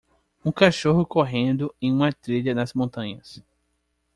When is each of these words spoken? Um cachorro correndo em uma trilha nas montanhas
Um 0.43 0.51
cachorro 0.51 1.05
correndo 1.05 1.71
em 1.79 1.93
uma 1.93 2.11
trilha 2.11 2.55
nas 2.55 2.73
montanhas 2.73 3.39